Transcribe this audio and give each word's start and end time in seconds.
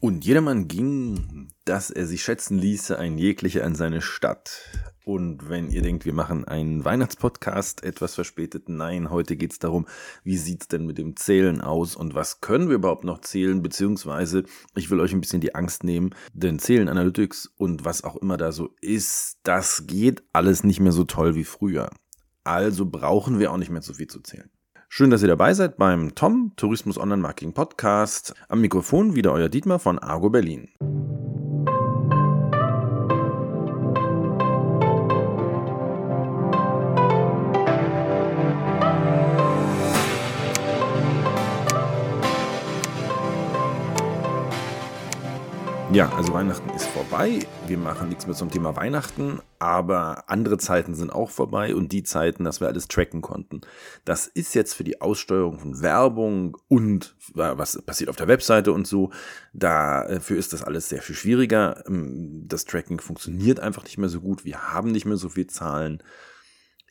Und 0.00 0.24
jedermann 0.24 0.68
ging, 0.68 1.48
dass 1.64 1.90
er 1.90 2.06
sich 2.06 2.22
schätzen 2.22 2.56
ließe, 2.56 2.96
ein 2.96 3.18
jeglicher 3.18 3.64
in 3.64 3.74
seine 3.74 4.00
Stadt. 4.00 4.62
Und 5.04 5.48
wenn 5.48 5.70
ihr 5.70 5.82
denkt, 5.82 6.04
wir 6.04 6.12
machen 6.12 6.46
einen 6.46 6.84
Weihnachtspodcast 6.84 7.82
etwas 7.82 8.14
verspätet, 8.14 8.68
nein, 8.68 9.10
heute 9.10 9.36
geht's 9.36 9.58
darum, 9.58 9.88
wie 10.22 10.36
sieht's 10.36 10.68
denn 10.68 10.86
mit 10.86 10.98
dem 10.98 11.16
Zählen 11.16 11.60
aus 11.62 11.96
und 11.96 12.14
was 12.14 12.40
können 12.40 12.68
wir 12.68 12.76
überhaupt 12.76 13.02
noch 13.02 13.22
zählen, 13.22 13.60
beziehungsweise 13.60 14.44
ich 14.76 14.88
will 14.88 15.00
euch 15.00 15.12
ein 15.12 15.20
bisschen 15.20 15.40
die 15.40 15.56
Angst 15.56 15.82
nehmen, 15.82 16.14
denn 16.32 16.60
Zählen 16.60 16.88
Analytics 16.88 17.46
und 17.56 17.84
was 17.84 18.04
auch 18.04 18.16
immer 18.16 18.36
da 18.36 18.52
so 18.52 18.76
ist, 18.80 19.38
das 19.42 19.86
geht 19.88 20.22
alles 20.32 20.62
nicht 20.62 20.78
mehr 20.78 20.92
so 20.92 21.04
toll 21.04 21.34
wie 21.34 21.44
früher. 21.44 21.90
Also 22.44 22.86
brauchen 22.86 23.40
wir 23.40 23.50
auch 23.50 23.56
nicht 23.56 23.70
mehr 23.70 23.82
so 23.82 23.94
viel 23.94 24.06
zu 24.06 24.20
zählen. 24.20 24.50
Schön, 24.90 25.10
dass 25.10 25.20
ihr 25.20 25.28
dabei 25.28 25.52
seid 25.52 25.76
beim 25.76 26.14
Tom 26.14 26.52
Tourismus 26.56 26.96
Online 26.96 27.20
Marketing 27.20 27.52
Podcast. 27.52 28.34
Am 28.48 28.62
Mikrofon 28.62 29.14
wieder 29.14 29.32
euer 29.32 29.50
Dietmar 29.50 29.78
von 29.78 29.98
Argo 29.98 30.30
Berlin. 30.30 30.70
Ja, 45.90 46.12
also 46.12 46.34
Weihnachten 46.34 46.68
ist 46.76 46.84
vorbei. 46.84 47.38
Wir 47.66 47.78
machen 47.78 48.10
nichts 48.10 48.26
mehr 48.26 48.36
zum 48.36 48.50
Thema 48.50 48.76
Weihnachten, 48.76 49.40
aber 49.58 50.28
andere 50.28 50.58
Zeiten 50.58 50.94
sind 50.94 51.10
auch 51.10 51.30
vorbei 51.30 51.74
und 51.74 51.92
die 51.92 52.02
Zeiten, 52.02 52.44
dass 52.44 52.60
wir 52.60 52.68
alles 52.68 52.88
tracken 52.88 53.22
konnten. 53.22 53.62
Das 54.04 54.26
ist 54.26 54.54
jetzt 54.54 54.74
für 54.74 54.84
die 54.84 55.00
Aussteuerung 55.00 55.58
von 55.58 55.80
Werbung 55.80 56.58
und 56.68 57.16
was 57.32 57.80
passiert 57.80 58.10
auf 58.10 58.16
der 58.16 58.28
Webseite 58.28 58.72
und 58.72 58.86
so. 58.86 59.12
Dafür 59.54 60.36
ist 60.36 60.52
das 60.52 60.62
alles 60.62 60.90
sehr 60.90 61.00
viel 61.00 61.16
schwieriger. 61.16 61.82
Ähm, 61.88 62.44
das 62.46 62.66
Tracking 62.66 63.00
funktioniert 63.00 63.58
einfach 63.58 63.84
nicht 63.84 63.96
mehr 63.96 64.10
so 64.10 64.20
gut. 64.20 64.44
Wir 64.44 64.74
haben 64.74 64.92
nicht 64.92 65.06
mehr 65.06 65.16
so 65.16 65.30
viel 65.30 65.46
Zahlen. 65.46 66.02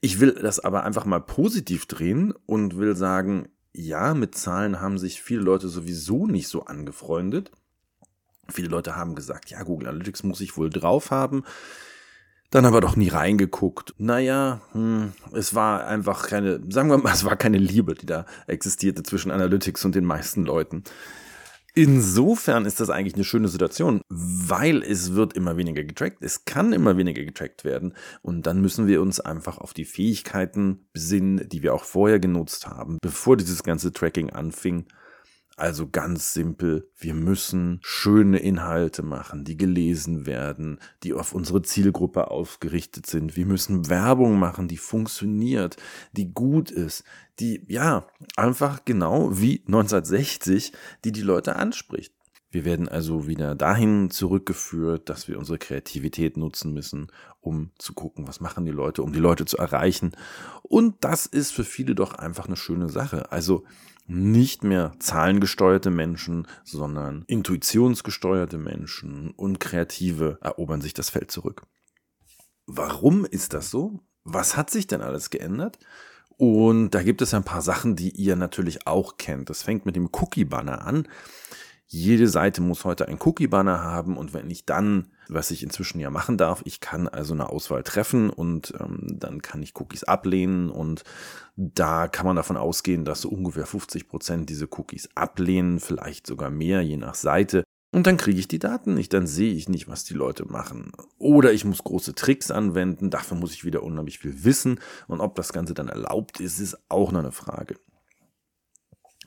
Ich 0.02 0.20
will 0.20 0.32
das 0.42 0.60
aber 0.60 0.84
einfach 0.84 1.06
mal 1.06 1.22
positiv 1.22 1.86
drehen 1.86 2.34
und 2.48 2.80
will 2.80 2.96
sagen, 2.96 3.50
ja, 3.74 4.16
mit 4.16 4.34
Zahlen 4.34 4.82
haben 4.82 4.98
sich 4.98 5.22
viele 5.22 5.42
Leute 5.42 5.68
sowieso 5.70 6.26
nicht 6.26 6.48
so 6.48 6.66
angefreundet. 6.66 7.52
Viele 8.52 8.70
Leute 8.70 8.96
haben 8.96 9.16
gesagt, 9.16 9.50
ja, 9.50 9.64
Google 9.64 9.90
Analytics 9.90 10.24
muss 10.24 10.42
ich 10.42 10.58
wohl 10.58 10.70
drauf 10.70 11.12
haben. 11.12 11.44
Dann 12.50 12.66
aber 12.66 12.80
doch 12.80 12.96
nie 12.96 13.10
reingeguckt. 13.10 13.94
Naja, 13.98 14.62
hm, 14.72 15.12
es 15.34 15.54
war 15.54 15.86
einfach 15.86 16.28
keine, 16.28 16.62
sagen 16.70 16.90
wir 16.90 16.98
mal, 16.98 17.12
es 17.14 17.26
war 17.26 17.36
keine 17.36 17.58
Liebe, 17.58 17.94
die 17.94 18.06
da 18.06 18.26
existierte 18.48 19.04
zwischen 19.04 19.32
Analytics 19.32 19.84
und 19.86 19.96
den 19.96 20.06
meisten 20.06 20.46
Leuten. 20.46 20.84
Insofern 21.78 22.66
ist 22.66 22.80
das 22.80 22.90
eigentlich 22.90 23.14
eine 23.14 23.24
schöne 23.24 23.50
Situation, 23.50 24.02
weil 24.10 24.82
es 24.82 25.14
wird 25.14 25.34
immer 25.34 25.58
weniger 25.58 25.84
getrackt, 25.84 26.24
es 26.24 26.44
kann 26.44 26.74
immer 26.74 26.98
weniger 26.98 27.24
getrackt 27.24 27.66
werden 27.66 27.94
und 28.24 28.48
dann 28.48 28.62
müssen 28.62 28.88
wir 28.88 29.00
uns 29.00 29.20
einfach 29.20 29.60
auf 29.60 29.76
die 29.76 29.86
Fähigkeiten 29.86 30.88
besinnen, 30.92 31.48
die 31.48 31.62
wir 31.62 31.76
auch 31.76 31.84
vorher 31.84 32.20
genutzt 32.20 32.68
haben, 32.68 32.98
bevor 33.00 33.38
dieses 33.38 33.62
ganze 33.62 33.92
Tracking 33.92 34.32
anfing 34.32 34.88
also 35.58 35.90
ganz 35.90 36.34
simpel, 36.34 36.88
wir 36.96 37.16
müssen 37.16 37.80
schöne 37.82 38.38
Inhalte 38.38 39.02
machen, 39.02 39.44
die 39.44 39.58
gelesen 39.58 40.28
werden, 40.28 40.80
die 41.02 41.14
auf 41.14 41.34
unsere 41.34 41.64
Zielgruppe 41.64 42.30
aufgerichtet 42.30 43.08
sind. 43.08 43.36
Wir 43.36 43.48
müssen 43.48 43.90
Werbung 43.90 44.38
machen, 44.38 44.68
die 44.68 44.78
funktioniert, 44.78 45.76
die 46.12 46.32
gut 46.32 46.70
ist, 46.70 47.04
die, 47.40 47.66
ja, 47.68 48.06
einfach 48.36 48.86
genau 48.86 49.32
wie 49.40 49.64
1960, 49.66 50.74
die 51.04 51.12
die 51.12 51.22
Leute 51.22 51.56
anspricht. 51.56 52.14
Wir 52.52 52.64
werden 52.64 52.88
also 52.88 53.28
wieder 53.28 53.56
dahin 53.56 54.12
zurückgeführt, 54.12 55.10
dass 55.10 55.28
wir 55.28 55.40
unsere 55.40 55.58
Kreativität 55.58 56.38
nutzen 56.38 56.72
müssen, 56.72 57.08
um 57.42 57.72
zu 57.80 57.94
gucken, 57.94 58.28
was 58.28 58.40
machen 58.42 58.64
die 58.64 58.72
Leute, 58.72 59.02
um 59.02 59.12
die 59.12 59.20
Leute 59.20 59.46
zu 59.46 59.58
erreichen. 59.58 60.12
Und 60.62 61.04
das 61.04 61.26
ist 61.26 61.52
für 61.52 61.64
viele 61.64 61.96
doch 61.96 62.14
einfach 62.14 62.46
eine 62.46 62.56
schöne 62.56 62.90
Sache. 62.90 63.32
Also 63.32 63.66
nicht 64.08 64.64
mehr 64.64 64.94
zahlengesteuerte 65.00 65.90
Menschen, 65.90 66.48
sondern 66.64 67.24
intuitionsgesteuerte 67.28 68.58
Menschen 68.58 69.32
und 69.32 69.60
Kreative 69.60 70.40
erobern 70.42 70.82
sich 70.82 70.94
das 70.94 71.10
Feld 71.10 71.30
zurück. 71.30 71.64
Warum 72.66 73.26
ist 73.26 73.54
das 73.54 73.70
so? 73.70 74.00
Was 74.24 74.58
hat 74.58 74.70
sich 74.70 74.88
denn 74.88 75.02
alles 75.02 75.30
geändert? 75.30 75.80
Und 76.38 76.92
da 76.92 77.02
gibt 77.02 77.22
es 77.22 77.34
ein 77.34 77.44
paar 77.44 77.62
Sachen, 77.62 77.96
die 77.96 78.12
ihr 78.12 78.36
natürlich 78.36 78.86
auch 78.86 79.18
kennt. 79.18 79.50
Das 79.50 79.64
fängt 79.64 79.86
mit 79.86 79.96
dem 79.96 80.10
Cookie-Banner 80.12 80.86
an. 80.86 81.08
Jede 81.90 82.28
Seite 82.28 82.62
muss 82.62 82.84
heute 82.84 83.08
ein 83.08 83.18
Cookie-Banner 83.18 83.82
haben 83.82 84.18
und 84.18 84.34
wenn 84.34 84.50
ich 84.50 84.66
dann, 84.66 85.08
was 85.30 85.52
ich 85.52 85.64
inzwischen 85.64 86.02
ja 86.02 86.10
machen 86.10 86.38
darf, 86.38 86.62
ich 86.66 86.82
kann 86.82 87.08
also 87.08 87.34
eine 87.34 87.48
Auswahl 87.48 87.82
treffen 87.84 88.30
und 88.30 88.74
ähm, 88.78 89.18
dann 89.18 89.42
kann 89.42 89.64
ich 89.64 89.74
Cookies 89.80 90.04
ablehnen 90.04 90.70
und 90.70 91.06
da 91.56 92.10
kann 92.10 92.26
man 92.26 92.36
davon 92.36 92.58
ausgehen, 92.58 93.06
dass 93.06 93.22
so 93.22 93.30
ungefähr 93.30 93.66
50 93.66 94.10
Prozent 94.10 94.50
diese 94.50 94.68
Cookies 94.70 95.08
ablehnen, 95.16 95.80
vielleicht 95.80 96.28
sogar 96.28 96.50
mehr, 96.50 96.82
je 96.82 96.98
nach 96.98 97.16
Seite. 97.16 97.64
Und 97.94 98.06
dann 98.06 98.18
kriege 98.18 98.38
ich 98.38 98.50
die 98.50 98.60
Daten 98.60 98.94
nicht, 98.94 99.14
dann 99.14 99.26
sehe 99.26 99.54
ich 99.54 99.70
nicht, 99.70 99.88
was 99.88 100.04
die 100.04 100.14
Leute 100.14 100.44
machen. 100.44 100.92
Oder 101.18 101.54
ich 101.54 101.64
muss 101.64 101.86
große 101.86 102.16
Tricks 102.16 102.52
anwenden, 102.52 103.10
dafür 103.10 103.38
muss 103.38 103.54
ich 103.54 103.64
wieder 103.64 103.82
unheimlich 103.82 104.20
viel 104.20 104.44
wissen. 104.44 104.82
Und 105.08 105.22
ob 105.22 105.36
das 105.36 105.54
Ganze 105.54 105.74
dann 105.74 105.88
erlaubt 105.88 106.42
ist, 106.42 106.60
ist 106.60 106.78
auch 106.90 107.14
noch 107.14 107.22
eine 107.22 107.32
Frage 107.32 107.76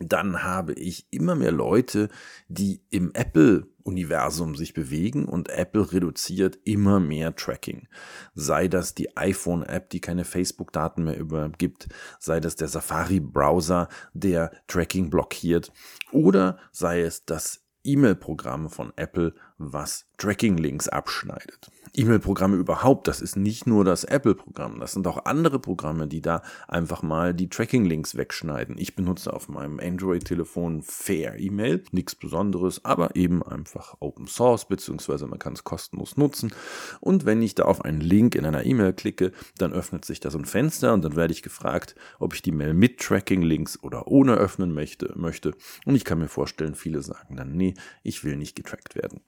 dann 0.00 0.42
habe 0.42 0.72
ich 0.72 1.06
immer 1.10 1.34
mehr 1.34 1.52
Leute, 1.52 2.08
die 2.48 2.82
im 2.90 3.12
Apple-Universum 3.12 4.56
sich 4.56 4.72
bewegen 4.72 5.26
und 5.26 5.50
Apple 5.50 5.92
reduziert 5.92 6.58
immer 6.64 7.00
mehr 7.00 7.36
Tracking. 7.36 7.86
Sei 8.34 8.66
das 8.66 8.94
die 8.94 9.16
iPhone-App, 9.16 9.90
die 9.90 10.00
keine 10.00 10.24
Facebook-Daten 10.24 11.04
mehr 11.04 11.18
übergibt, 11.18 11.88
sei 12.18 12.40
das 12.40 12.56
der 12.56 12.68
Safari-Browser, 12.68 13.88
der 14.14 14.52
Tracking 14.66 15.10
blockiert, 15.10 15.70
oder 16.10 16.58
sei 16.72 17.02
es 17.02 17.26
das 17.26 17.62
E-Mail-Programm 17.84 18.70
von 18.70 18.92
Apple, 18.96 19.34
was 19.60 20.06
Tracking-Links 20.16 20.88
abschneidet. 20.88 21.70
E-Mail-Programme 21.94 22.56
überhaupt, 22.56 23.08
das 23.08 23.20
ist 23.20 23.36
nicht 23.36 23.66
nur 23.66 23.84
das 23.84 24.04
Apple-Programm, 24.04 24.78
das 24.78 24.92
sind 24.92 25.06
auch 25.08 25.24
andere 25.24 25.58
Programme, 25.58 26.06
die 26.06 26.20
da 26.20 26.42
einfach 26.68 27.02
mal 27.02 27.34
die 27.34 27.48
Tracking-Links 27.48 28.16
wegschneiden. 28.16 28.78
Ich 28.78 28.94
benutze 28.94 29.32
auf 29.32 29.48
meinem 29.48 29.80
Android-Telefon 29.80 30.82
Fair 30.82 31.38
E-Mail, 31.38 31.82
nichts 31.90 32.14
Besonderes, 32.14 32.84
aber 32.84 33.16
eben 33.16 33.42
einfach 33.42 33.96
Open 33.98 34.28
Source, 34.28 34.66
beziehungsweise 34.66 35.26
man 35.26 35.40
kann 35.40 35.54
es 35.54 35.64
kostenlos 35.64 36.16
nutzen. 36.16 36.52
Und 37.00 37.26
wenn 37.26 37.42
ich 37.42 37.56
da 37.56 37.64
auf 37.64 37.84
einen 37.84 38.00
Link 38.00 38.36
in 38.36 38.44
einer 38.44 38.64
E-Mail 38.64 38.92
klicke, 38.92 39.32
dann 39.58 39.72
öffnet 39.72 40.04
sich 40.04 40.20
da 40.20 40.30
so 40.30 40.38
ein 40.38 40.44
Fenster 40.44 40.94
und 40.94 41.04
dann 41.04 41.16
werde 41.16 41.32
ich 41.32 41.42
gefragt, 41.42 41.96
ob 42.20 42.34
ich 42.34 42.42
die 42.42 42.52
Mail 42.52 42.72
mit 42.72 43.00
Tracking-Links 43.00 43.82
oder 43.82 44.06
ohne 44.06 44.34
öffnen 44.34 44.72
möchte, 44.72 45.12
möchte. 45.16 45.54
Und 45.84 45.96
ich 45.96 46.04
kann 46.04 46.20
mir 46.20 46.28
vorstellen, 46.28 46.76
viele 46.76 47.02
sagen 47.02 47.36
dann, 47.36 47.56
nee, 47.56 47.74
ich 48.04 48.22
will 48.22 48.36
nicht 48.36 48.54
getrackt 48.54 48.94
werden. 48.94 49.20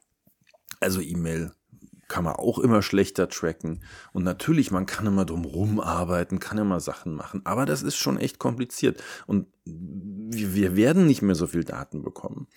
Also 0.82 1.00
E-Mail 1.00 1.52
kann 2.12 2.24
man 2.24 2.34
auch 2.34 2.58
immer 2.58 2.82
schlechter 2.82 3.28
tracken. 3.30 3.82
Und 4.12 4.22
natürlich, 4.22 4.70
man 4.70 4.84
kann 4.84 5.06
immer 5.06 5.24
drum 5.24 5.46
rumarbeiten, 5.46 6.40
kann 6.40 6.58
immer 6.58 6.78
Sachen 6.78 7.14
machen. 7.14 7.40
Aber 7.44 7.64
das 7.64 7.82
ist 7.82 7.96
schon 7.96 8.18
echt 8.18 8.38
kompliziert. 8.38 9.02
Und 9.26 9.46
wir, 9.64 10.76
werden 10.76 11.06
nicht 11.06 11.22
mehr 11.22 11.34
so 11.34 11.46
viel 11.46 11.64
Daten 11.64 12.02
bekommen. 12.02 12.48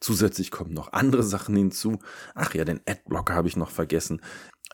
Zusätzlich 0.00 0.50
kommen 0.50 0.74
noch 0.74 0.92
andere 0.92 1.22
Sachen 1.22 1.54
hinzu. 1.54 2.00
Ach 2.34 2.54
ja, 2.54 2.64
den 2.64 2.80
Adblocker 2.88 3.34
habe 3.34 3.46
ich 3.46 3.56
noch 3.56 3.70
vergessen. 3.70 4.20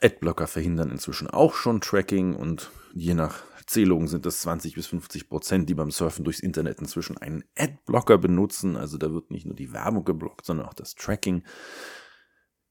Adblocker 0.01 0.47
verhindern 0.47 0.91
inzwischen 0.91 1.29
auch 1.29 1.53
schon 1.53 1.83
Tracking 1.83 2.35
und 2.35 2.71
je 2.95 3.13
nach 3.13 3.43
Zählung 3.67 4.09
sind 4.09 4.25
es 4.25 4.41
20 4.41 4.75
bis 4.75 4.87
50 4.87 5.29
Prozent, 5.29 5.69
die 5.69 5.75
beim 5.75 5.91
Surfen 5.91 6.25
durchs 6.25 6.41
Internet 6.41 6.81
inzwischen 6.81 7.19
einen 7.19 7.45
Adblocker 7.57 8.19
benutzen. 8.19 8.77
Also 8.77 8.97
da 8.97 9.13
wird 9.13 9.31
nicht 9.31 9.45
nur 9.45 9.55
die 9.55 9.73
Werbung 9.73 10.05
geblockt, 10.05 10.47
sondern 10.47 10.67
auch 10.67 10.75
das 10.75 10.95
Tracking. 10.95 11.45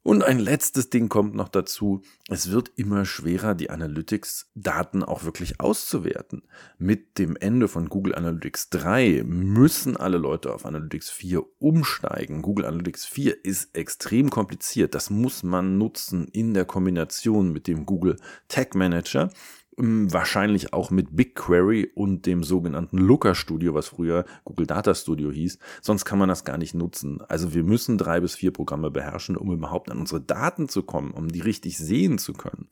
Und 0.02 0.24
ein 0.24 0.40
letztes 0.40 0.90
Ding 0.90 1.10
kommt 1.10 1.36
noch 1.36 1.50
dazu. 1.50 2.02
Es 2.30 2.52
wird 2.52 2.72
immer 2.78 3.04
schwerer, 3.04 3.54
die 3.54 3.70
Analytics-Daten 3.70 5.04
auch 5.04 5.24
wirklich 5.24 5.60
auszuwerten. 5.60 6.44
Mit 6.78 7.18
dem 7.18 7.36
Ende 7.36 7.68
von 7.68 7.90
Google 7.90 8.16
Analytics 8.16 8.70
3 8.70 9.24
müssen 9.26 9.98
alle 9.98 10.18
Leute 10.18 10.54
auf 10.54 10.66
Analytics 10.66 11.10
4 11.10 11.44
umsteigen. 11.60 12.42
Google 12.42 12.66
Analytics 12.66 13.06
4 13.08 13.44
ist 13.44 13.76
extrem 13.76 14.30
kompliziert. 14.30 14.96
Das 14.96 15.10
muss 15.10 15.44
man 15.44 15.78
nutzen 15.78 16.30
in 16.30 16.54
der 16.54 16.66
Kombination 16.66 17.52
mit 17.52 17.68
dem 17.68 17.86
Google 17.86 18.16
Tag 18.48 18.76
Manager 18.76 19.30
wahrscheinlich 19.80 20.74
auch 20.74 20.92
mit 20.92 21.16
BigQuery 21.16 21.92
und 21.96 22.26
dem 22.26 22.44
sogenannten 22.44 22.98
Looker 22.98 23.34
Studio, 23.34 23.74
was 23.74 23.88
früher 23.88 24.26
Google 24.44 24.68
Data 24.68 24.94
Studio 24.94 25.32
hieß. 25.32 25.58
Sonst 25.82 26.06
kann 26.06 26.20
man 26.20 26.30
das 26.30 26.44
gar 26.44 26.58
nicht 26.58 26.74
nutzen. 26.74 27.22
Also 27.28 27.54
wir 27.54 27.64
müssen 27.64 27.98
drei 27.98 28.20
bis 28.20 28.36
vier 28.36 28.52
Programme 28.52 28.92
beherrschen, 28.92 29.38
um 29.38 29.52
überhaupt 29.52 29.90
an 29.90 30.00
unsere 30.00 30.22
Daten 30.22 30.68
zu 30.68 30.84
kommen, 30.84 31.12
um 31.12 31.30
die 31.30 31.40
richtig 31.40 31.78
sehen 31.78 32.18
zu 32.18 32.34
können. 32.34 32.68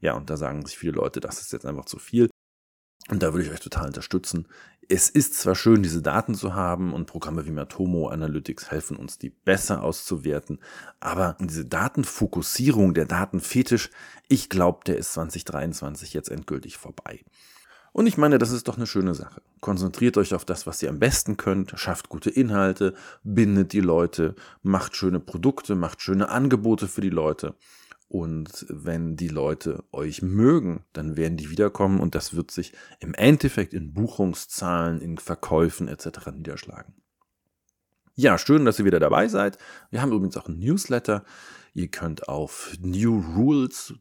Ja, 0.00 0.14
und 0.14 0.30
da 0.30 0.36
sagen 0.36 0.64
sich 0.64 0.78
viele 0.78 0.92
Leute, 0.92 1.20
das 1.20 1.40
ist 1.40 1.52
jetzt 1.52 1.66
einfach 1.66 1.84
zu 1.84 1.98
viel. 1.98 2.28
Und 3.08 3.22
da 3.22 3.32
würde 3.32 3.46
ich 3.46 3.52
euch 3.52 3.60
total 3.60 3.86
unterstützen. 3.86 4.46
Es 4.90 5.10
ist 5.10 5.34
zwar 5.34 5.54
schön, 5.54 5.82
diese 5.82 6.00
Daten 6.00 6.34
zu 6.34 6.54
haben 6.54 6.94
und 6.94 7.06
Programme 7.06 7.46
wie 7.46 7.50
Matomo 7.50 8.08
Analytics 8.08 8.70
helfen 8.70 8.96
uns, 8.96 9.18
die 9.18 9.28
besser 9.28 9.82
auszuwerten, 9.82 10.60
aber 10.98 11.36
diese 11.40 11.66
Datenfokussierung, 11.66 12.94
der 12.94 13.04
Datenfetisch, 13.04 13.90
ich 14.28 14.48
glaube, 14.48 14.80
der 14.86 14.96
ist 14.96 15.12
2023 15.12 16.14
jetzt 16.14 16.30
endgültig 16.30 16.78
vorbei. 16.78 17.20
Und 17.92 18.06
ich 18.06 18.16
meine, 18.16 18.38
das 18.38 18.50
ist 18.50 18.68
doch 18.68 18.76
eine 18.76 18.86
schöne 18.86 19.14
Sache. 19.14 19.42
Konzentriert 19.60 20.16
euch 20.16 20.32
auf 20.32 20.44
das, 20.44 20.66
was 20.66 20.82
ihr 20.82 20.88
am 20.88 20.98
besten 20.98 21.36
könnt, 21.36 21.72
schafft 21.76 22.08
gute 22.08 22.30
Inhalte, 22.30 22.94
bindet 23.24 23.72
die 23.72 23.80
Leute, 23.80 24.36
macht 24.62 24.96
schöne 24.96 25.20
Produkte, 25.20 25.74
macht 25.74 26.00
schöne 26.00 26.28
Angebote 26.28 26.88
für 26.88 27.00
die 27.00 27.10
Leute. 27.10 27.54
Und 28.08 28.66
wenn 28.70 29.16
die 29.16 29.28
Leute 29.28 29.84
euch 29.92 30.22
mögen, 30.22 30.84
dann 30.94 31.16
werden 31.18 31.36
die 31.36 31.50
wiederkommen 31.50 32.00
und 32.00 32.14
das 32.14 32.34
wird 32.34 32.50
sich 32.50 32.72
im 33.00 33.12
Endeffekt 33.14 33.74
in 33.74 33.92
Buchungszahlen, 33.92 35.02
in 35.02 35.18
Verkäufen 35.18 35.88
etc. 35.88 36.30
niederschlagen. 36.34 36.94
Ja, 38.14 38.38
schön, 38.38 38.64
dass 38.64 38.78
ihr 38.78 38.86
wieder 38.86 38.98
dabei 38.98 39.28
seid. 39.28 39.58
Wir 39.90 40.00
haben 40.02 40.12
übrigens 40.12 40.36
auch 40.38 40.48
einen 40.48 40.58
Newsletter. 40.58 41.22
Ihr 41.74 41.88
könnt 41.88 42.28
auf 42.28 42.72
newrules.de, 42.80 43.98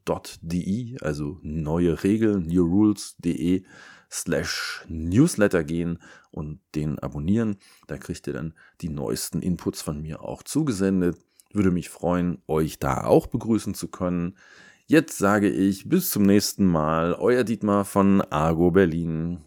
also 1.01 1.39
neue 1.44 2.04
Regeln, 2.04 2.48
newrules.de 2.48 3.63
slash 4.09 4.83
Newsletter 4.88 5.63
gehen 5.63 6.00
und 6.31 6.62
den 6.74 6.98
abonnieren. 6.98 7.57
Da 7.88 7.98
kriegt 7.98 8.25
ihr 8.25 8.33
dann 8.33 8.54
die 8.81 8.89
neuesten 8.89 9.42
Inputs 9.42 9.81
von 9.81 10.01
mir 10.01 10.24
auch 10.24 10.42
zugesendet. 10.44 11.19
Würde 11.53 11.71
mich 11.71 11.89
freuen, 11.89 12.41
euch 12.47 12.79
da 12.79 13.05
auch 13.05 13.27
begrüßen 13.27 13.73
zu 13.73 13.88
können. 13.88 14.35
Jetzt 14.85 15.17
sage 15.17 15.49
ich 15.49 15.89
bis 15.89 16.09
zum 16.09 16.23
nächsten 16.23 16.65
Mal, 16.65 17.13
euer 17.13 17.44
Dietmar 17.44 17.85
von 17.85 18.21
Argo 18.21 18.71
Berlin. 18.71 19.39